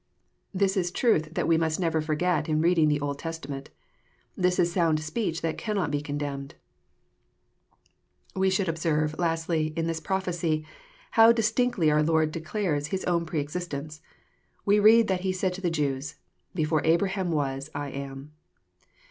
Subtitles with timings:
[0.51, 3.69] This is truth that we must never forget in reading the Old Testament.
[4.35, 6.55] This is sound speech that cannot be con demned.
[8.35, 10.65] We should observe, lastly, in this prophecy,
[11.11, 14.01] how distinct^ ly our Lord declares His own pre^xistence.
[14.65, 16.13] We read that He said to the Jews, '^
[16.55, 18.31] Before Abraham was, I am."